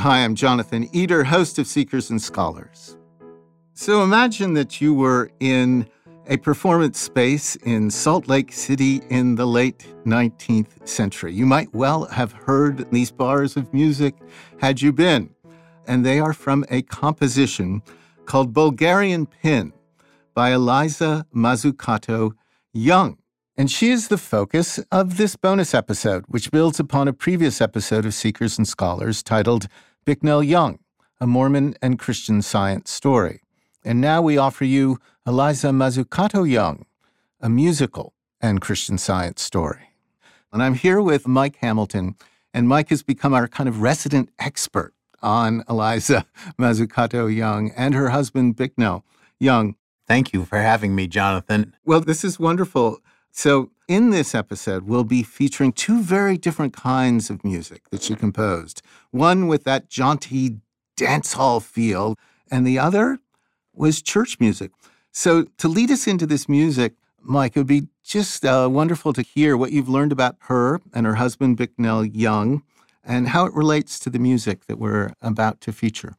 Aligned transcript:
Hi, 0.00 0.24
I'm 0.24 0.34
Jonathan 0.34 0.88
Eder, 0.94 1.24
host 1.24 1.58
of 1.58 1.66
Seekers 1.66 2.08
and 2.08 2.22
Scholars. 2.22 2.96
So 3.74 4.02
imagine 4.02 4.54
that 4.54 4.80
you 4.80 4.94
were 4.94 5.30
in 5.40 5.86
a 6.26 6.38
performance 6.38 6.98
space 6.98 7.56
in 7.56 7.90
Salt 7.90 8.26
Lake 8.26 8.50
City 8.50 9.02
in 9.10 9.34
the 9.34 9.44
late 9.44 9.86
19th 10.06 10.88
century. 10.88 11.34
You 11.34 11.44
might 11.44 11.74
well 11.74 12.06
have 12.06 12.32
heard 12.32 12.90
these 12.90 13.10
bars 13.10 13.58
of 13.58 13.74
music 13.74 14.14
had 14.58 14.80
you 14.80 14.90
been. 14.90 15.34
And 15.86 16.02
they 16.02 16.18
are 16.18 16.32
from 16.32 16.64
a 16.70 16.80
composition 16.80 17.82
called 18.24 18.54
Bulgarian 18.54 19.26
Pin 19.26 19.70
by 20.32 20.52
Eliza 20.52 21.26
Mazzucato 21.34 22.32
Young. 22.72 23.18
And 23.54 23.70
she 23.70 23.90
is 23.90 24.08
the 24.08 24.16
focus 24.16 24.78
of 24.90 25.18
this 25.18 25.36
bonus 25.36 25.74
episode, 25.74 26.24
which 26.28 26.50
builds 26.50 26.80
upon 26.80 27.06
a 27.06 27.12
previous 27.12 27.60
episode 27.60 28.06
of 28.06 28.14
Seekers 28.14 28.56
and 28.56 28.66
Scholars 28.66 29.22
titled 29.22 29.68
Bicknell 30.04 30.42
Young, 30.42 30.78
a 31.20 31.26
Mormon 31.26 31.74
and 31.82 31.98
Christian 31.98 32.40
science 32.42 32.90
story. 32.90 33.42
And 33.84 34.00
now 34.00 34.22
we 34.22 34.38
offer 34.38 34.64
you 34.64 34.98
Eliza 35.26 35.68
Mazzucato 35.68 36.48
Young, 36.48 36.86
a 37.40 37.48
musical 37.48 38.14
and 38.40 38.60
Christian 38.60 38.98
science 38.98 39.42
story. 39.42 39.90
And 40.52 40.62
I'm 40.62 40.74
here 40.74 41.00
with 41.00 41.28
Mike 41.28 41.56
Hamilton, 41.56 42.16
and 42.52 42.66
Mike 42.66 42.88
has 42.88 43.02
become 43.02 43.34
our 43.34 43.46
kind 43.46 43.68
of 43.68 43.82
resident 43.82 44.30
expert 44.38 44.94
on 45.22 45.62
Eliza 45.68 46.26
Mazzucato 46.58 47.34
Young 47.34 47.70
and 47.76 47.94
her 47.94 48.08
husband, 48.08 48.56
Bicknell 48.56 49.04
Young. 49.38 49.76
Thank 50.08 50.32
you 50.32 50.44
for 50.44 50.58
having 50.58 50.94
me, 50.94 51.06
Jonathan. 51.06 51.76
Well, 51.84 52.00
this 52.00 52.24
is 52.24 52.40
wonderful. 52.40 53.00
So, 53.30 53.70
in 53.86 54.10
this 54.10 54.34
episode, 54.34 54.84
we'll 54.84 55.04
be 55.04 55.22
featuring 55.22 55.72
two 55.72 56.02
very 56.02 56.36
different 56.36 56.72
kinds 56.72 57.30
of 57.30 57.44
music 57.44 57.88
that 57.90 58.02
she 58.02 58.14
composed 58.16 58.82
one 59.10 59.48
with 59.48 59.64
that 59.64 59.88
jaunty 59.88 60.58
dance 60.96 61.34
hall 61.34 61.60
feel, 61.60 62.16
and 62.50 62.66
the 62.66 62.78
other 62.78 63.18
was 63.74 64.02
church 64.02 64.38
music. 64.40 64.70
So, 65.12 65.44
to 65.58 65.68
lead 65.68 65.90
us 65.90 66.06
into 66.06 66.26
this 66.26 66.48
music, 66.48 66.94
Mike, 67.22 67.56
it 67.56 67.60
would 67.60 67.66
be 67.66 67.88
just 68.04 68.44
uh, 68.44 68.68
wonderful 68.70 69.12
to 69.12 69.22
hear 69.22 69.56
what 69.56 69.72
you've 69.72 69.88
learned 69.88 70.12
about 70.12 70.36
her 70.42 70.80
and 70.94 71.06
her 71.06 71.16
husband, 71.16 71.56
Bicknell 71.56 72.04
Young, 72.04 72.62
and 73.04 73.28
how 73.28 73.44
it 73.46 73.54
relates 73.54 73.98
to 74.00 74.10
the 74.10 74.18
music 74.18 74.66
that 74.66 74.78
we're 74.78 75.12
about 75.20 75.60
to 75.62 75.72
feature. 75.72 76.16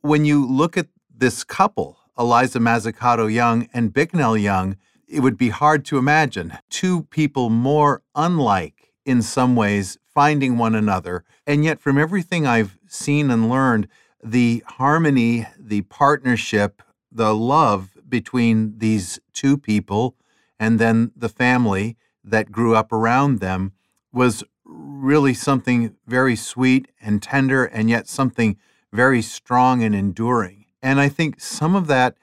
When 0.00 0.24
you 0.24 0.46
look 0.46 0.76
at 0.76 0.88
this 1.14 1.44
couple, 1.44 1.98
Eliza 2.18 2.58
Mazzucato 2.58 3.32
Young 3.32 3.68
and 3.72 3.92
Bicknell 3.92 4.36
Young, 4.36 4.76
it 5.08 5.20
would 5.20 5.36
be 5.36 5.50
hard 5.50 5.84
to 5.86 5.98
imagine 5.98 6.58
two 6.70 7.04
people 7.04 7.50
more 7.50 8.02
unlike 8.14 8.73
in 9.04 9.22
some 9.22 9.56
ways 9.56 9.98
finding 10.06 10.56
one 10.56 10.74
another. 10.74 11.24
And 11.46 11.64
yet, 11.64 11.80
from 11.80 11.98
everything 11.98 12.46
I've 12.46 12.78
seen 12.86 13.30
and 13.30 13.48
learned, 13.50 13.88
the 14.22 14.62
harmony, 14.66 15.46
the 15.58 15.82
partnership, 15.82 16.82
the 17.10 17.34
love 17.34 17.90
between 18.08 18.78
these 18.78 19.18
two 19.32 19.58
people 19.58 20.16
and 20.58 20.78
then 20.78 21.12
the 21.16 21.28
family 21.28 21.96
that 22.22 22.52
grew 22.52 22.74
up 22.74 22.92
around 22.92 23.40
them 23.40 23.72
was 24.12 24.44
really 24.64 25.34
something 25.34 25.94
very 26.06 26.36
sweet 26.36 26.88
and 27.00 27.22
tender, 27.22 27.64
and 27.64 27.90
yet 27.90 28.08
something 28.08 28.56
very 28.92 29.20
strong 29.20 29.82
and 29.82 29.94
enduring. 29.94 30.64
And 30.82 31.00
I 31.00 31.08
think 31.08 31.40
some 31.40 31.74
of 31.74 31.86
that 31.88 32.16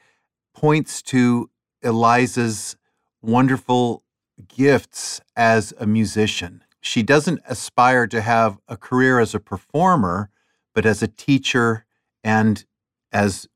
points 0.53 1.01
to 1.03 1.49
Eliza's 1.83 2.75
wonderful 3.21 4.03
gifts 4.47 5.21
as 5.35 5.73
a 5.77 5.85
musician. 5.85 6.63
She 6.81 7.03
doesn't 7.03 7.41
aspire 7.47 8.07
to 8.07 8.21
have 8.21 8.59
a 8.67 8.75
career 8.75 9.19
as 9.19 9.33
a 9.33 9.39
performer, 9.39 10.29
but 10.73 10.85
as 10.85 11.01
a 11.01 11.07
teacher 11.07 11.85
and 12.23 12.65
as 13.11 13.47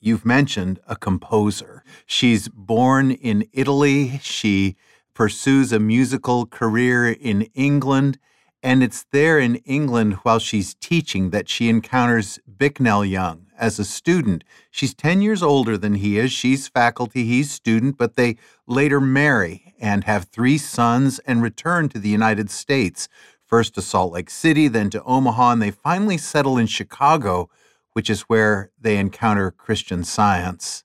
you've 0.00 0.24
mentioned, 0.24 0.80
a 0.86 0.96
composer. 0.96 1.82
She's 2.06 2.48
born 2.48 3.10
in 3.10 3.48
Italy. 3.52 4.18
She 4.22 4.76
pursues 5.14 5.72
a 5.72 5.78
musical 5.78 6.46
career 6.46 7.10
in 7.10 7.42
England. 7.54 8.18
And 8.62 8.82
it's 8.82 9.04
there 9.12 9.38
in 9.38 9.56
England 9.56 10.14
while 10.22 10.38
she's 10.38 10.74
teaching 10.74 11.30
that 11.30 11.48
she 11.48 11.68
encounters 11.68 12.38
Bicknell 12.58 13.04
Young, 13.04 13.43
as 13.58 13.78
a 13.78 13.84
student. 13.84 14.44
She's 14.70 14.94
10 14.94 15.22
years 15.22 15.42
older 15.42 15.76
than 15.76 15.96
he 15.96 16.18
is. 16.18 16.32
She's 16.32 16.68
faculty, 16.68 17.24
he's 17.24 17.50
student, 17.50 17.96
but 17.96 18.16
they 18.16 18.36
later 18.66 19.00
marry 19.00 19.74
and 19.80 20.04
have 20.04 20.24
three 20.24 20.58
sons 20.58 21.18
and 21.20 21.42
return 21.42 21.88
to 21.90 21.98
the 21.98 22.08
United 22.08 22.50
States, 22.50 23.08
first 23.46 23.74
to 23.74 23.82
Salt 23.82 24.12
Lake 24.12 24.30
City, 24.30 24.68
then 24.68 24.90
to 24.90 25.02
Omaha, 25.04 25.52
and 25.52 25.62
they 25.62 25.70
finally 25.70 26.18
settle 26.18 26.58
in 26.58 26.66
Chicago, 26.66 27.48
which 27.92 28.10
is 28.10 28.22
where 28.22 28.70
they 28.80 28.96
encounter 28.96 29.50
Christian 29.50 30.04
science. 30.04 30.84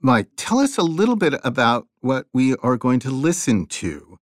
Mike, 0.00 0.28
tell 0.36 0.58
us 0.58 0.78
a 0.78 0.82
little 0.82 1.16
bit 1.16 1.34
about 1.44 1.86
what 2.00 2.26
we 2.32 2.56
are 2.56 2.76
going 2.76 3.00
to 3.00 3.10
listen 3.10 3.66
to. 3.66 4.19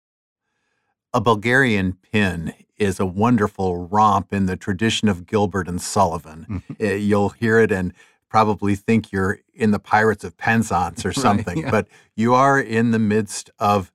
A 1.17 1.19
Bulgarian 1.19 1.93
pin 1.93 2.53
is 2.77 2.99
a 2.99 3.05
wonderful 3.07 3.87
romp 3.87 4.31
in 4.31 4.45
the 4.45 4.55
tradition 4.55 5.09
of 5.09 5.25
Gilbert 5.25 5.67
and 5.67 5.81
Sullivan. 5.81 6.45
Mm-hmm. 6.47 6.73
Uh, 6.79 6.89
you'll 6.89 7.29
hear 7.29 7.57
it 7.57 7.71
and 7.71 7.91
probably 8.29 8.75
think 8.75 9.11
you're 9.11 9.39
in 9.51 9.71
the 9.71 9.79
Pirates 9.79 10.23
of 10.23 10.37
Penzance 10.37 11.03
or 11.07 11.11
something, 11.27 11.55
right, 11.55 11.65
yeah. 11.65 11.71
but 11.71 11.87
you 12.15 12.35
are 12.35 12.59
in 12.59 12.91
the 12.91 12.99
midst 12.99 13.49
of 13.57 13.91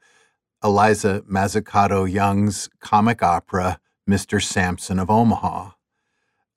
Eliza 0.65 1.23
Mazzucato 1.31 2.11
Young's 2.11 2.69
comic 2.81 3.23
opera, 3.23 3.79
Mr. 4.11 4.43
Sampson 4.43 4.99
of 4.99 5.09
Omaha. 5.09 5.71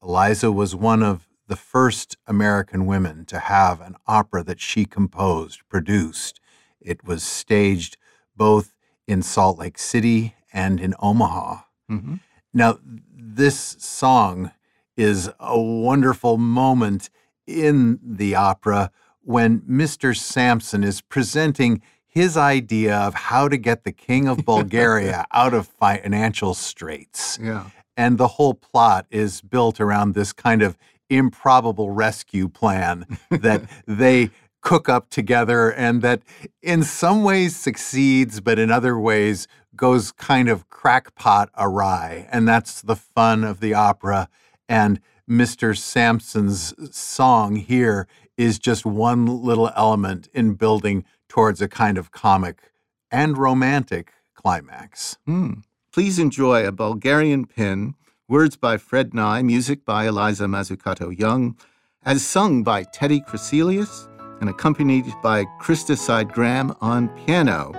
Eliza 0.02 0.52
was 0.52 0.76
one 0.76 1.04
of 1.04 1.28
the 1.48 1.56
first 1.56 2.18
American 2.26 2.88
women 2.88 3.24
to 3.26 3.38
have 3.38 3.82
an 3.82 3.98
opera 4.08 4.44
that 4.44 4.60
she 4.60 4.86
composed, 4.86 5.62
produced. 5.70 6.40
It 6.82 7.06
was 7.06 7.22
staged 7.22 7.98
both 8.36 8.74
in 9.06 9.22
Salt 9.22 9.60
Lake 9.60 9.78
City 9.78 10.34
and 10.56 10.80
in 10.80 10.96
Omaha. 11.00 11.58
Mm-hmm. 11.92 12.16
Now, 12.54 12.80
this 13.14 13.76
song 13.80 14.52
is 14.96 15.30
a 15.40 15.60
wonderful 15.60 16.38
moment 16.38 17.10
in 17.46 18.00
the 18.02 18.34
opera 18.34 18.90
when 19.22 19.60
Mr. 19.62 20.18
Sampson 20.18 20.84
is 20.84 21.02
presenting 21.02 21.82
his 22.08 22.38
idea 22.38 22.96
of 22.96 23.14
how 23.14 23.50
to 23.50 23.58
get 23.58 23.84
the 23.84 23.92
king 23.92 24.28
of 24.28 24.38
Bulgaria 24.46 25.26
out 25.32 25.54
of 25.54 25.68
financial 25.68 26.54
straits. 26.54 27.38
Yeah. 27.42 27.66
And 27.98 28.18
the 28.18 28.30
whole 28.30 28.54
plot 28.54 29.06
is 29.12 29.42
built 29.42 29.82
around 29.82 30.14
this 30.14 30.32
kind 30.32 30.62
of 30.62 30.78
improbable 31.10 31.92
rescue 31.92 32.48
plan 32.48 33.06
that 33.30 33.64
they 33.86 34.32
cook 34.66 34.90
up 34.90 35.10
together 35.12 35.72
and 35.72 36.02
that 36.02 36.24
in 36.62 36.84
some 36.84 37.24
ways 37.24 37.56
succeeds, 37.56 38.42
but 38.42 38.58
in 38.58 38.72
other 38.72 39.00
ways 39.00 39.48
goes 39.76 40.12
kind 40.12 40.50
of 40.50 40.68
crackpot 40.70 41.50
awry. 41.56 42.28
And 42.32 42.48
that's 42.48 42.82
the 42.82 42.96
fun 42.96 43.44
of 43.44 43.60
the 43.60 43.76
opera. 43.76 44.28
And 44.68 45.00
Mr. 45.30 45.78
Sampson's 45.78 46.74
song 46.96 47.58
here 47.58 48.08
is 48.38 48.58
just 48.58 48.86
one 48.86 49.44
little 49.44 49.72
element 49.76 50.30
in 50.34 50.56
building 50.56 51.06
towards 51.30 51.62
a 51.62 51.68
kind 51.68 51.98
of 51.98 52.12
comic 52.12 52.72
and 53.12 53.38
romantic 53.38 54.14
climax. 54.34 55.18
Mm. 55.28 55.64
Please 55.94 56.18
enjoy 56.18 56.66
a 56.66 56.72
Bulgarian 56.72 57.46
pin, 57.46 57.94
words 58.28 58.58
by 58.58 58.78
Fred 58.78 59.14
Nye, 59.14 59.44
music 59.44 59.86
by 59.86 60.08
Eliza 60.08 60.46
Mazzucato 60.46 61.18
Young, 61.18 61.56
as 62.04 62.26
sung 62.26 62.64
by 62.64 62.84
Teddy 62.84 63.22
Crecelius 63.22 64.08
and 64.42 64.50
accompanied 64.50 65.06
by 65.22 65.46
Krista 65.62 65.98
Side 65.98 66.32
Graham 66.32 66.76
on 66.82 67.10
piano. 67.26 67.72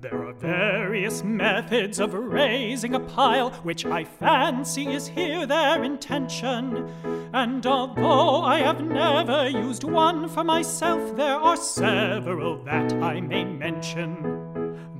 There 0.00 0.26
are 0.26 0.32
various 0.34 1.22
methods 1.22 1.98
of 1.98 2.14
raising 2.14 2.94
a 2.94 3.00
pile, 3.00 3.50
which 3.62 3.86
I 3.86 4.04
fancy 4.04 4.88
is 4.88 5.08
here 5.08 5.46
their 5.46 5.82
intention. 5.82 6.88
And 7.32 7.64
although 7.66 8.42
I 8.42 8.58
have 8.58 8.82
never 8.82 9.48
used 9.48 9.84
one 9.84 10.28
for 10.28 10.44
myself, 10.44 11.16
there 11.16 11.36
are 11.36 11.56
several 11.56 12.62
that 12.64 12.92
I 12.94 13.20
may 13.20 13.44
mention. 13.44 14.42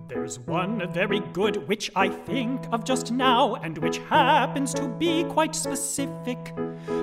There's 0.09 0.39
one 0.39 0.93
very 0.93 1.21
good 1.33 1.67
which 1.69 1.91
I 1.97 2.09
think 2.09 2.61
of 2.71 2.85
just 2.85 3.11
now, 3.11 3.57
and 3.57 3.79
which 3.79 3.99
happens 4.09 4.73
to 4.75 4.87
be 4.89 5.25
quite 5.25 5.55
specific. 5.55 6.55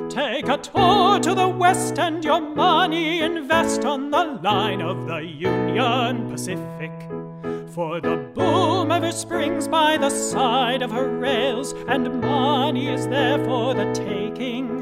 Take 0.09 0.50
a 0.50 0.57
tour 0.57 1.19
to 1.19 1.35
the 1.35 1.47
west, 1.47 2.00
and 2.00 2.25
your 2.25 2.41
money 2.41 3.21
invest 3.21 3.85
on 3.85 4.09
the 4.09 4.23
line 4.41 4.81
of 4.81 5.06
the 5.06 5.23
Union 5.23 6.27
Pacific. 6.31 6.91
For 7.67 8.01
the 8.01 8.17
boom 8.33 8.91
ever 8.91 9.11
springs 9.11 9.67
by 9.67 9.97
the 9.97 10.09
side 10.09 10.81
of 10.81 10.89
her 10.91 11.07
rails, 11.07 11.73
and 11.88 12.21
money 12.21 12.89
is 12.89 13.07
there 13.07 13.38
for 13.45 13.75
the 13.75 13.94
taking. 13.94 14.79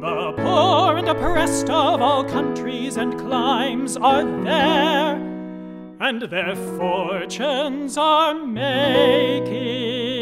The 0.00 0.32
poor 0.36 0.98
and 0.98 1.08
oppressed 1.08 1.68
of 1.68 2.00
all 2.00 2.22
countries 2.22 2.96
and 2.96 3.18
climes 3.18 3.96
are 3.96 4.24
there, 4.44 5.16
and 5.98 6.22
their 6.22 6.54
fortunes 6.54 7.98
are 7.98 8.34
making. 8.34 10.13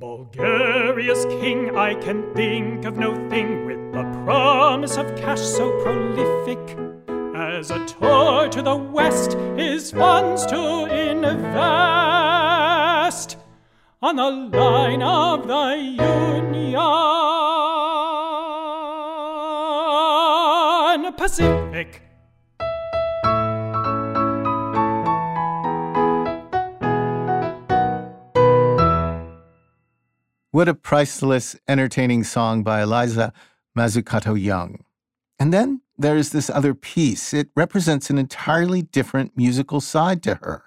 Bulgaria's 0.00 1.26
king, 1.26 1.76
I 1.76 1.94
can 1.94 2.32
think 2.34 2.86
of 2.86 2.96
no 2.96 3.14
thing 3.28 3.66
with 3.66 3.92
the 3.92 4.02
promise 4.24 4.96
of 4.96 5.14
cash 5.14 5.40
so 5.40 5.70
prolific 5.82 6.78
as 7.36 7.70
a 7.70 7.84
tour 7.84 8.48
to 8.48 8.62
the 8.62 8.76
west, 8.76 9.34
his 9.58 9.90
funds 9.92 10.46
to 10.46 10.86
invest 10.86 11.36
on 14.00 14.16
the 14.16 14.30
line 14.58 15.02
of 15.02 15.46
the 15.46 15.76
Union 20.96 21.12
Pacific. 21.12 22.09
What 30.60 30.68
a 30.68 30.74
priceless, 30.74 31.56
entertaining 31.66 32.22
song 32.22 32.62
by 32.62 32.82
Eliza 32.82 33.32
Mazzucato 33.74 34.38
Young. 34.38 34.84
And 35.38 35.54
then 35.54 35.80
there's 35.96 36.32
this 36.32 36.50
other 36.50 36.74
piece. 36.74 37.32
It 37.32 37.48
represents 37.56 38.10
an 38.10 38.18
entirely 38.18 38.82
different 38.82 39.38
musical 39.38 39.80
side 39.80 40.22
to 40.24 40.34
her. 40.42 40.64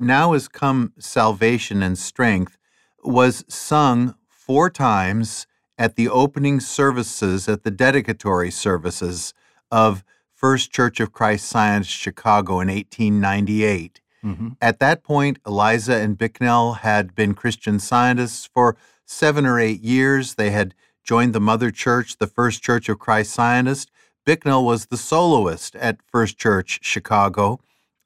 Now 0.00 0.32
has 0.32 0.48
Come 0.48 0.94
Salvation 0.98 1.82
and 1.82 1.98
Strength 1.98 2.56
was 3.04 3.44
sung 3.46 4.14
four 4.26 4.70
times 4.70 5.46
at 5.76 5.96
the 5.96 6.08
opening 6.08 6.58
services, 6.58 7.46
at 7.46 7.62
the 7.62 7.70
dedicatory 7.70 8.50
services 8.50 9.34
of 9.70 10.02
First 10.32 10.72
Church 10.72 10.98
of 10.98 11.12
Christ 11.12 11.46
Science 11.46 11.88
Chicago 11.88 12.60
in 12.60 12.68
1898. 12.68 14.00
Mm-hmm. 14.24 14.48
At 14.62 14.78
that 14.78 15.04
point, 15.04 15.38
Eliza 15.46 15.96
and 15.96 16.16
Bicknell 16.16 16.72
had 16.80 17.14
been 17.14 17.34
Christian 17.34 17.78
scientists 17.78 18.48
for 18.52 18.78
seven 19.06 19.46
or 19.46 19.58
eight 19.58 19.80
years. 19.80 20.34
They 20.34 20.50
had 20.50 20.74
joined 21.02 21.32
the 21.32 21.40
mother 21.40 21.70
church, 21.70 22.18
the 22.18 22.26
First 22.26 22.62
Church 22.62 22.88
of 22.88 22.98
Christ 22.98 23.32
Scientist. 23.32 23.90
Bicknell 24.26 24.64
was 24.64 24.86
the 24.86 24.96
soloist 24.96 25.76
at 25.76 26.02
First 26.02 26.36
Church 26.36 26.80
Chicago. 26.82 27.60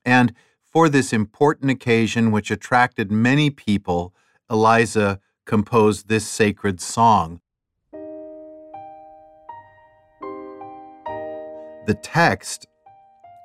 And 0.05 0.35
for 0.62 0.88
this 0.88 1.12
important 1.12 1.70
occasion, 1.70 2.31
which 2.31 2.50
attracted 2.50 3.11
many 3.11 3.50
people, 3.50 4.14
Eliza 4.50 5.19
composed 5.47 6.08
this 6.08 6.29
sacred 6.29 6.81
song. 6.81 7.41
The 11.87 11.99
text 12.03 12.67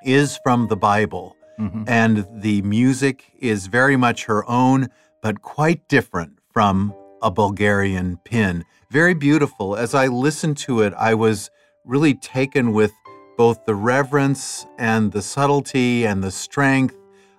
is 0.06 0.38
from 0.44 0.68
the 0.68 0.76
Bible, 0.76 1.36
mm-hmm. 1.58 1.86
and 1.88 2.28
the 2.32 2.62
music 2.62 3.32
is 3.40 3.68
very 3.68 3.96
much 3.96 4.26
her 4.26 4.48
own, 4.48 4.90
but 5.22 5.42
quite 5.42 5.88
different 5.88 6.38
from 6.52 6.94
a 7.22 7.32
Bulgarian 7.32 8.18
pin. 8.24 8.66
Very 8.92 9.14
beautiful. 9.14 9.76
As 9.76 9.94
I 9.94 10.08
listened 10.08 10.58
to 10.58 10.82
it, 10.82 10.94
I 10.94 11.14
was 11.14 11.50
really 11.84 12.14
taken 12.14 12.72
with 12.72 12.92
both 13.38 13.66
the 13.66 13.76
reverence 13.76 14.66
and 14.78 15.12
the 15.12 15.22
subtlety 15.22 16.06
and 16.06 16.24
the 16.24 16.32
strength 16.32 16.96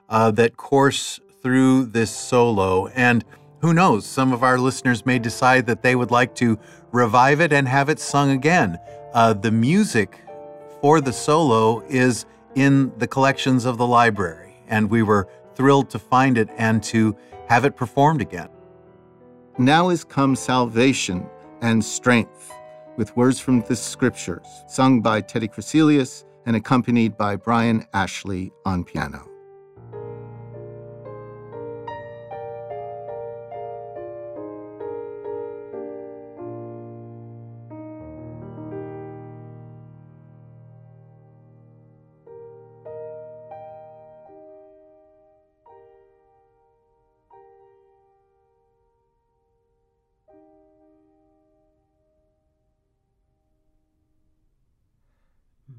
uh, 0.09 0.31
that 0.33 0.57
course 0.57 1.21
through 1.43 1.87
this 1.87 2.11
solo. 2.11 2.89
And 2.89 3.25
who 3.61 3.73
knows, 3.73 4.05
some 4.05 4.33
of 4.33 4.43
our 4.43 4.59
listeners 4.59 5.07
may 5.07 5.19
decide 5.19 5.67
that 5.67 5.83
they 5.83 5.97
would 5.97 6.11
like 6.11 6.35
to 6.37 6.59
revive 6.93 7.41
it 7.41 7.53
and 7.53 7.67
have 7.67 7.89
it 7.89 7.99
sung 7.99 8.31
again. 8.31 8.79
Uh, 9.15 9.33
the 9.33 9.51
music 9.51 10.21
for 10.81 11.01
the 11.01 11.13
solo 11.13 11.81
is 11.89 12.27
in 12.55 12.93
the 12.99 13.07
collections 13.07 13.65
of 13.65 13.79
the 13.79 13.87
library, 13.87 14.57
and 14.69 14.91
we 14.91 15.03
were 15.03 15.29
thrilled 15.55 15.91
to 15.91 15.99
find 15.99 16.37
it 16.37 16.49
and 16.57 16.83
to 16.83 17.17
have 17.49 17.65
it 17.65 17.77
performed 17.77 18.21
again. 18.21 18.49
Now 19.59 19.89
is 19.89 20.05
come 20.05 20.37
salvation 20.37 21.27
and 21.63 21.83
strength, 21.83 22.53
with 22.99 23.17
words 23.17 23.41
from 23.41 23.63
the 23.63 23.75
scriptures, 23.75 24.47
sung 24.69 25.01
by 25.01 25.23
Teddy 25.23 25.49
Crecelius 25.49 26.27
and 26.45 26.57
accompanied 26.57 27.17
by 27.17 27.37
Brian 27.37 27.87
Ashley 27.95 28.53
on 28.67 28.85
piano. 28.85 29.27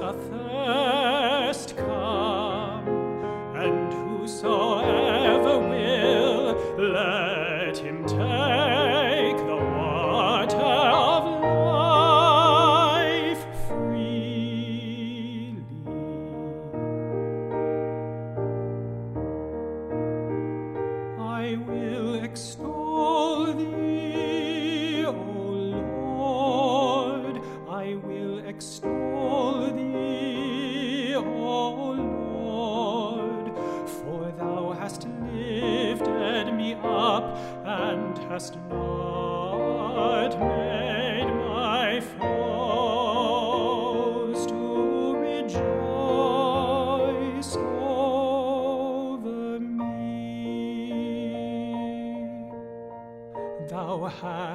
a 0.00 0.37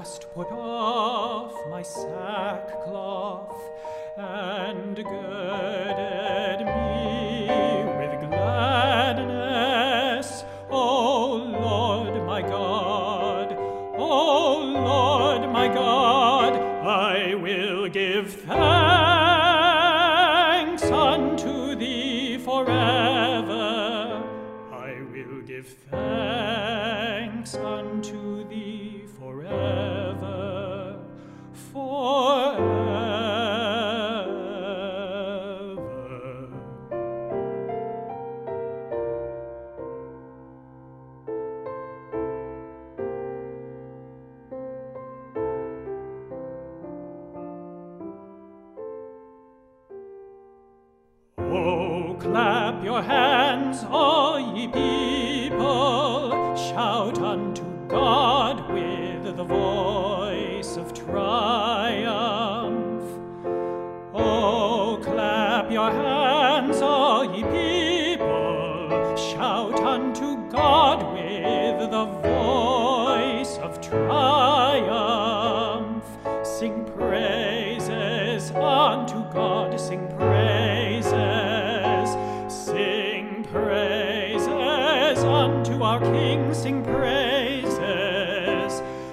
last 0.04 0.28
put 0.34 0.52
off 0.52 1.54
my 1.70 1.82
sackcloth 1.82 3.56
and 4.18 4.98
girded 4.98 6.66
me 6.66 7.48
with 7.98 8.30
gladness, 8.30 9.64
O 10.70 11.36
Lord 11.36 12.22
my 12.26 12.42
God, 12.42 13.54
O 13.98 14.58
Lord 14.74 15.50
my 15.54 15.70
God, 15.70 16.54
I 16.54 17.36
will 17.36 17.88
give 17.88 18.34
thanks. 18.34 18.73
clap 52.34 52.84
your 52.84 53.04
hands, 53.04 53.86
all 53.92 54.40
ye 54.56 54.68
people. 54.68 56.56
Shout 56.56 57.20
unto 57.20 57.62
God 57.88 58.72
with 58.74 59.38
the 59.38 59.44
voice 59.44 60.76
of 60.76 60.96
triumph. 60.96 61.94
Oh, 64.16 65.00
clap 65.04 65.70
your 65.72 65.92
hands, 65.92 66.82
all 66.82 67.24
ye 67.24 67.44
people. 67.44 69.16
Shout 69.16 69.80
unto 69.82 70.50
God 70.50 71.14
with 71.14 71.63
sing 86.54 86.84
praises, 86.84 87.72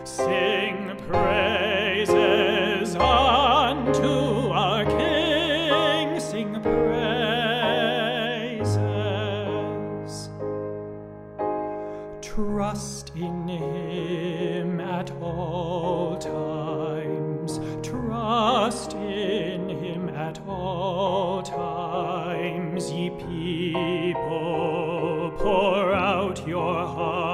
sing 0.04 0.94
praises 1.08 2.94
unto 2.96 4.50
our 4.50 4.84
King, 4.84 6.20
sing 6.20 6.60
praises. 6.60 7.00
Trust 12.20 13.12
in 13.16 13.48
him 13.48 14.80
at 14.80 15.10
all 15.22 16.18
times. 16.18 17.58
Trust 17.82 18.92
in 18.92 19.70
him 19.70 20.10
at 20.10 20.38
all 20.46 21.42
times, 21.42 22.92
ye 22.92 23.08
people. 23.10 24.58
Pour 25.38 25.94
out 25.94 26.46
your 26.46 26.86
heart, 26.86 27.29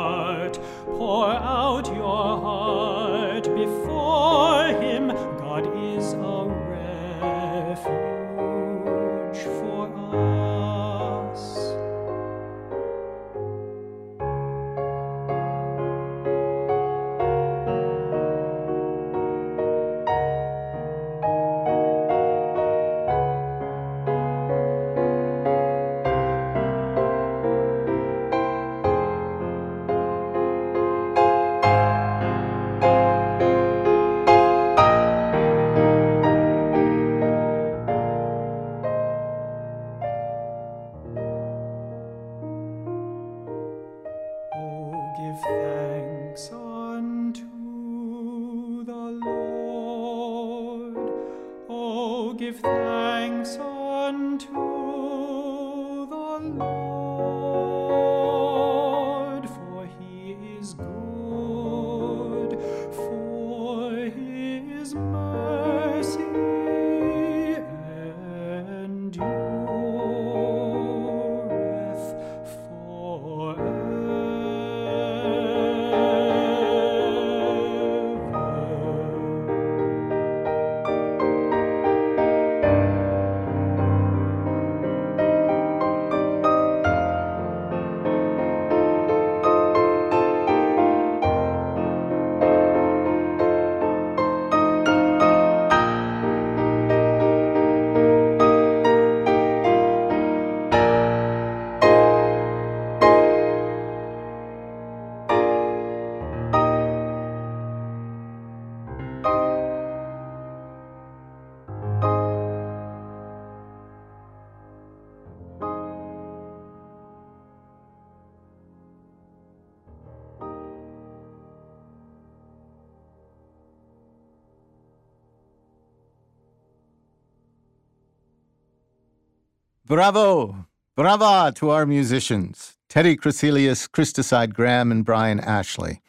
Bravo! 129.87 130.67
Brava 130.97 131.53
to 131.55 131.71
our 131.71 131.87
musicians, 131.87 132.77
Teddy 132.89 133.17
Crecelius, 133.17 133.89
Christocide 133.89 134.53
Graham, 134.53 134.91
and 134.91 135.05
Brian 135.05 135.39
Ashley. 135.39 136.01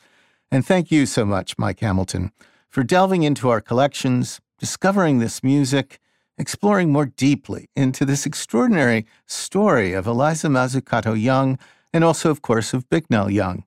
And 0.52 0.66
thank 0.66 0.90
you 0.90 1.06
so 1.06 1.26
much, 1.26 1.60
Mike 1.60 1.82
Hamilton, 1.82 2.32
for 2.70 2.84
delving 2.84 3.22
into 3.22 3.50
our 3.50 3.62
collections, 3.62 4.42
discovering 4.58 5.20
this 5.20 5.44
music, 5.44 6.00
exploring 6.40 6.92
more 6.92 7.06
deeply 7.06 7.70
into 7.76 8.04
this 8.04 8.26
extraordinary 8.26 9.06
story 9.28 9.94
of 9.94 10.08
Eliza 10.08 10.48
Mazzucato 10.48 11.14
Young 11.14 11.60
and 11.94 12.04
also, 12.04 12.32
of 12.32 12.42
course, 12.42 12.74
of 12.74 12.90
Bicknell 12.90 13.30
Young. 13.30 13.64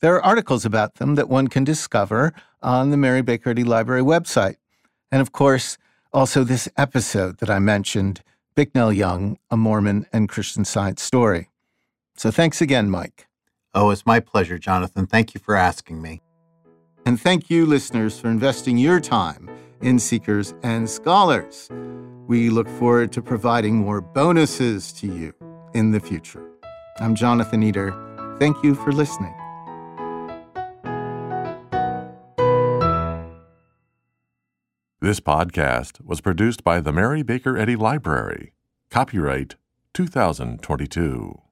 There 0.00 0.16
are 0.16 0.24
articles 0.24 0.64
about 0.64 0.96
them 0.96 1.14
that 1.14 1.28
one 1.28 1.46
can 1.46 1.62
discover 1.62 2.32
on 2.62 2.90
the 2.90 2.96
Mary 2.96 3.22
Baker 3.22 3.50
Eddy 3.50 3.62
Library 3.62 4.02
website. 4.02 4.56
And 5.12 5.22
of 5.22 5.30
course, 5.30 5.78
also 6.12 6.42
this 6.42 6.68
episode 6.76 7.38
that 7.38 7.48
I 7.48 7.60
mentioned, 7.60 8.22
Bicknell 8.56 8.90
Young, 8.90 9.36
a 9.50 9.56
Mormon 9.56 10.06
and 10.14 10.30
Christian 10.30 10.64
Science 10.64 11.02
story. 11.02 11.50
So 12.16 12.30
thanks 12.30 12.62
again, 12.62 12.88
Mike. 12.88 13.26
Oh, 13.74 13.90
it's 13.90 14.06
my 14.06 14.18
pleasure, 14.18 14.58
Jonathan. 14.58 15.06
Thank 15.06 15.34
you 15.34 15.40
for 15.40 15.54
asking 15.54 16.00
me. 16.00 16.22
And 17.04 17.20
thank 17.20 17.50
you, 17.50 17.66
listeners, 17.66 18.18
for 18.18 18.28
investing 18.28 18.78
your 18.78 18.98
time 18.98 19.50
in 19.82 19.98
Seekers 19.98 20.54
and 20.62 20.88
Scholars. 20.88 21.68
We 22.26 22.48
look 22.48 22.68
forward 22.68 23.12
to 23.12 23.22
providing 23.22 23.76
more 23.76 24.00
bonuses 24.00 24.90
to 24.94 25.06
you 25.06 25.34
in 25.74 25.90
the 25.90 26.00
future. 26.00 26.42
I'm 26.98 27.14
Jonathan 27.14 27.62
Eder. 27.62 27.94
Thank 28.38 28.64
you 28.64 28.74
for 28.74 28.90
listening. 28.90 29.34
This 35.06 35.20
podcast 35.20 36.04
was 36.04 36.20
produced 36.20 36.64
by 36.64 36.80
the 36.80 36.92
Mary 36.92 37.22
Baker 37.22 37.56
Eddy 37.56 37.76
Library. 37.76 38.54
Copyright 38.90 39.54
2022. 39.94 41.45